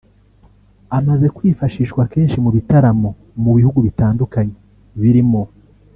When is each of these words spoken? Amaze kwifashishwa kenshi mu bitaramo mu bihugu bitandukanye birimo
Amaze 0.97 1.25
kwifashishwa 1.35 2.01
kenshi 2.13 2.37
mu 2.43 2.49
bitaramo 2.55 3.09
mu 3.43 3.51
bihugu 3.57 3.79
bitandukanye 3.87 4.55
birimo 5.01 5.41